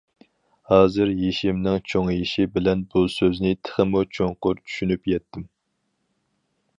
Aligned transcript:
ھازىر 0.69 1.11
يېشىمنىڭ 1.25 1.77
چوڭىيىشى 1.91 2.47
بىلەن 2.57 2.81
بۇ 2.95 3.03
سۆزنى 3.17 3.51
تېخىمۇ 3.67 4.03
چوڭقۇر 4.19 4.63
چۈشىنىپ 4.65 5.13
يەتتىم. 5.15 5.45